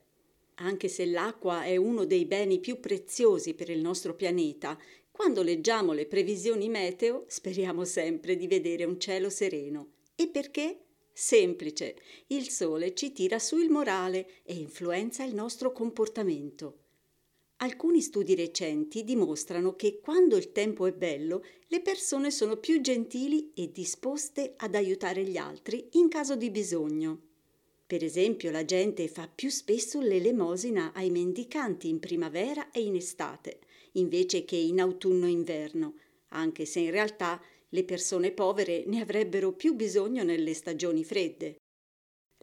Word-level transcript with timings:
Anche 0.55 0.88
se 0.88 1.05
l'acqua 1.05 1.61
è 1.61 1.75
uno 1.75 2.05
dei 2.05 2.25
beni 2.25 2.59
più 2.59 2.80
preziosi 2.80 3.53
per 3.53 3.70
il 3.70 3.81
nostro 3.81 4.16
pianeta, 4.16 4.75
quando 5.11 5.44
leggiamo 5.44 5.94
le 5.94 6.08
previsioni 6.08 6.70
meteo 6.70 7.25
speriamo 7.27 7.86
sempre 7.86 8.36
di 8.36 8.48
vedere 8.48 8.86
un 8.86 9.00
cielo 9.00 9.30
sereno. 9.30 9.91
E 10.16 10.27
perché? 10.27 10.86
Semplice, 11.23 11.97
il 12.30 12.50
sole 12.50 12.95
ci 12.95 13.11
tira 13.11 13.38
su 13.38 13.59
il 13.59 13.69
morale 13.69 14.41
e 14.41 14.55
influenza 14.55 15.23
il 15.23 15.36
nostro 15.36 15.72
comportamento. 15.72 16.80
Alcuni 17.58 18.02
studi 18.02 18.33
recenti 18.33 19.03
dimostrano 19.03 19.75
che 19.75 19.99
quando 19.99 20.36
il 20.36 20.52
tempo 20.52 20.88
è 20.88 20.94
bello, 20.94 21.44
le 21.67 21.80
persone 21.81 22.31
sono 22.31 22.58
più 22.58 22.81
gentili 22.81 23.52
e 23.53 23.72
disposte 23.72 24.55
ad 24.58 24.73
aiutare 24.73 25.23
gli 25.23 25.38
altri 25.38 25.89
in 25.92 26.08
caso 26.08 26.36
di 26.36 26.49
bisogno. 26.49 27.22
Per 27.86 28.03
esempio, 28.03 28.49
la 28.49 28.66
gente 28.66 29.08
fa 29.08 29.27
più 29.27 29.52
spesso 29.52 30.02
l'elemosina 30.02 30.92
ai 30.92 31.11
mendicanti 31.11 31.88
in 31.88 31.99
primavera 31.99 32.72
e 32.72 32.81
in 32.81 32.95
estate, 32.95 33.59
invece 33.92 34.44
che 34.44 34.55
in 34.55 34.81
autunno 34.81 35.27
e 35.27 35.30
inverno, 35.30 35.94
anche 36.30 36.66
se 36.66 36.80
in 36.80 36.89
realtà 36.89 37.39
le 37.73 37.83
persone 37.83 38.31
povere 38.31 38.83
ne 38.86 39.02
avrebbero 39.02 39.53
più 39.53 39.73
bisogno 39.73 40.23
nelle 40.23 40.53
stagioni 40.53 41.03
fredde. 41.03 41.58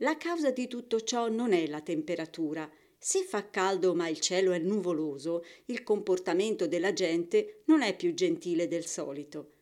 La 0.00 0.16
causa 0.16 0.50
di 0.50 0.68
tutto 0.68 1.00
ciò 1.00 1.28
non 1.28 1.52
è 1.52 1.66
la 1.66 1.80
temperatura. 1.80 2.70
Se 2.98 3.22
fa 3.24 3.50
caldo 3.50 3.94
ma 3.94 4.08
il 4.08 4.20
cielo 4.20 4.52
è 4.52 4.58
nuvoloso, 4.58 5.44
il 5.66 5.82
comportamento 5.82 6.66
della 6.66 6.92
gente 6.92 7.62
non 7.66 7.82
è 7.82 7.94
più 7.96 8.14
gentile 8.14 8.68
del 8.68 8.86
solito. 8.86 9.52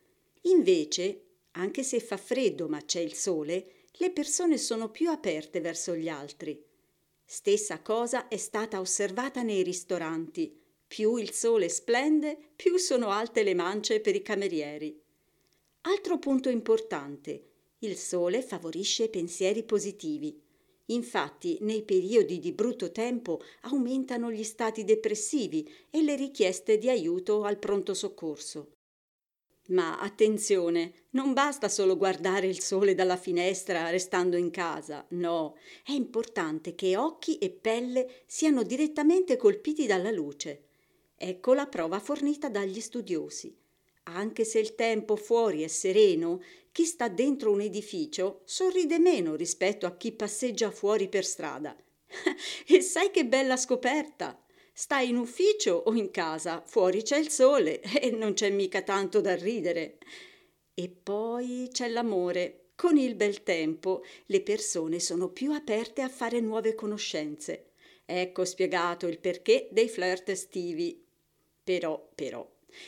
Invece, 0.43 1.23
anche 1.51 1.83
se 1.83 1.99
fa 1.99 2.17
freddo 2.17 2.67
ma 2.67 2.81
c'è 2.83 2.99
il 2.99 3.13
sole, 3.13 3.85
le 3.91 4.11
persone 4.11 4.57
sono 4.57 4.89
più 4.89 5.09
aperte 5.09 5.59
verso 5.59 5.95
gli 5.95 6.07
altri. 6.07 6.63
Stessa 7.25 7.81
cosa 7.81 8.27
è 8.27 8.37
stata 8.37 8.79
osservata 8.79 9.41
nei 9.41 9.63
ristoranti. 9.63 10.63
Più 10.87 11.17
il 11.17 11.31
sole 11.31 11.67
splende, 11.67 12.37
più 12.55 12.77
sono 12.77 13.09
alte 13.09 13.43
le 13.43 13.53
mance 13.53 13.99
per 13.99 14.15
i 14.15 14.21
camerieri. 14.21 15.03
Altro 15.87 16.19
punto 16.19 16.49
importante. 16.49 17.43
Il 17.79 17.95
sole 17.95 18.41
favorisce 18.41 19.07
pensieri 19.07 19.63
positivi. 19.63 20.37
Infatti, 20.87 21.59
nei 21.61 21.81
periodi 21.83 22.39
di 22.39 22.51
brutto 22.51 22.91
tempo 22.91 23.41
aumentano 23.61 24.29
gli 24.29 24.43
stati 24.43 24.83
depressivi 24.83 25.65
e 25.89 26.03
le 26.03 26.17
richieste 26.17 26.77
di 26.77 26.89
aiuto 26.89 27.43
al 27.43 27.57
pronto 27.57 27.93
soccorso. 27.93 28.73
Ma 29.67 29.97
attenzione, 29.97 30.91
non 31.11 31.31
basta 31.31 31.69
solo 31.69 31.95
guardare 31.95 32.47
il 32.47 32.59
sole 32.59 32.93
dalla 32.93 33.15
finestra 33.15 33.89
restando 33.89 34.35
in 34.35 34.49
casa, 34.49 35.05
no, 35.11 35.55
è 35.85 35.93
importante 35.93 36.75
che 36.75 36.97
occhi 36.97 37.37
e 37.37 37.49
pelle 37.49 38.23
siano 38.25 38.63
direttamente 38.63 39.37
colpiti 39.37 39.85
dalla 39.85 40.11
luce. 40.11 40.63
Ecco 41.15 41.53
la 41.53 41.67
prova 41.67 41.99
fornita 41.99 42.49
dagli 42.49 42.81
studiosi. 42.81 43.55
Anche 44.09 44.45
se 44.45 44.59
il 44.59 44.75
tempo 44.75 45.15
fuori 45.15 45.63
è 45.63 45.67
sereno, 45.67 46.41
chi 46.71 46.85
sta 46.85 47.09
dentro 47.09 47.51
un 47.51 47.59
edificio 47.59 48.41
sorride 48.45 48.99
meno 48.99 49.35
rispetto 49.35 49.85
a 49.85 49.97
chi 49.97 50.13
passeggia 50.13 50.71
fuori 50.71 51.09
per 51.09 51.25
strada. 51.25 51.75
e 52.67 52.81
sai 52.81 53.11
che 53.11 53.25
bella 53.25 53.57
scoperta! 53.57 54.41
Stai 54.71 55.09
in 55.09 55.17
ufficio 55.17 55.73
o 55.87 55.93
in 55.93 56.11
casa, 56.11 56.61
fuori 56.65 57.01
c'è 57.01 57.17
il 57.17 57.29
sole 57.29 57.81
e 57.99 58.11
non 58.11 58.33
c'è 58.33 58.49
mica 58.49 58.81
tanto 58.81 59.19
da 59.21 59.35
ridere. 59.35 59.97
E 60.73 60.89
poi 60.89 61.67
c'è 61.71 61.89
l'amore. 61.89 62.67
Con 62.75 62.95
il 62.95 63.15
bel 63.15 63.41
tempo 63.41 64.03
le 64.27 64.41
persone 64.41 64.99
sono 64.99 65.29
più 65.29 65.51
aperte 65.51 66.03
a 66.03 66.09
fare 66.09 66.39
nuove 66.39 66.75
conoscenze. 66.75 67.71
Ecco 68.05 68.45
spiegato 68.45 69.07
il 69.07 69.17
perché 69.19 69.67
dei 69.71 69.89
flirt 69.89 70.29
estivi. 70.29 71.03
Però, 71.63 72.07
però, 72.13 72.47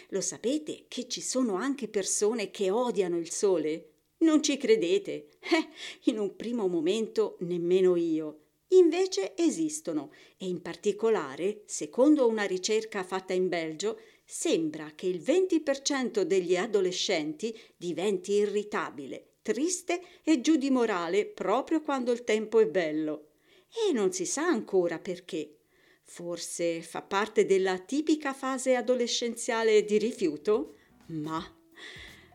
lo 0.09 0.21
sapete 0.21 0.85
che 0.87 1.07
ci 1.07 1.21
sono 1.21 1.55
anche 1.55 1.87
persone 1.87 2.51
che 2.51 2.69
odiano 2.69 3.17
il 3.17 3.31
sole? 3.31 3.89
Non 4.19 4.43
ci 4.43 4.57
credete? 4.57 5.29
Eh, 5.39 6.09
in 6.11 6.19
un 6.19 6.35
primo 6.35 6.67
momento 6.67 7.37
nemmeno 7.39 7.95
io. 7.95 8.41
Invece 8.71 9.35
esistono 9.35 10.11
e 10.37 10.47
in 10.47 10.61
particolare, 10.61 11.63
secondo 11.65 12.27
una 12.27 12.43
ricerca 12.43 13.03
fatta 13.03 13.33
in 13.33 13.47
Belgio, 13.47 13.99
sembra 14.25 14.91
che 14.93 15.07
il 15.07 15.19
20% 15.19 16.21
degli 16.21 16.55
adolescenti 16.55 17.57
diventi 17.75 18.33
irritabile, 18.33 19.37
triste 19.41 20.01
e 20.23 20.41
giù 20.41 20.55
di 20.55 20.69
morale 20.69 21.25
proprio 21.25 21.81
quando 21.81 22.11
il 22.11 22.23
tempo 22.23 22.59
è 22.59 22.67
bello. 22.67 23.29
E 23.87 23.91
non 23.91 24.11
si 24.11 24.25
sa 24.25 24.45
ancora 24.45 24.99
perché. 24.99 25.58
Forse 26.11 26.81
fa 26.81 27.03
parte 27.03 27.45
della 27.45 27.77
tipica 27.77 28.33
fase 28.33 28.73
adolescenziale 28.75 29.85
di 29.85 29.99
rifiuto? 29.99 30.73
Ma. 31.09 31.39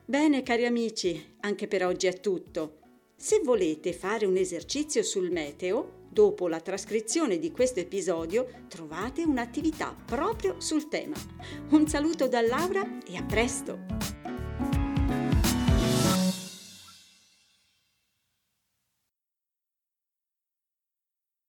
Bene, 0.05 0.45
cari 0.45 0.65
amici, 0.65 1.35
anche 1.41 1.67
per 1.67 1.85
oggi 1.85 2.07
è 2.07 2.21
tutto. 2.21 2.79
Se 3.17 3.41
volete 3.43 3.93
fare 3.93 4.27
un 4.27 4.37
esercizio 4.37 5.03
sul 5.03 5.33
meteo, 5.33 6.07
dopo 6.09 6.47
la 6.47 6.61
trascrizione 6.61 7.41
di 7.41 7.51
questo 7.51 7.81
episodio 7.81 8.47
trovate 8.69 9.25
un'attività 9.25 9.93
proprio 10.06 10.61
sul 10.61 10.87
tema. 10.87 11.17
Un 11.71 11.89
saluto 11.89 12.29
da 12.29 12.43
Laura 12.43 12.99
e 13.05 13.17
a 13.17 13.25
presto! 13.25 14.13